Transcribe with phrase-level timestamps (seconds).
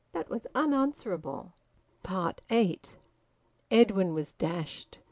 [0.13, 1.53] That was unanswerable.
[2.49, 2.95] EIGHT.
[3.69, 4.97] Edwin was dashed.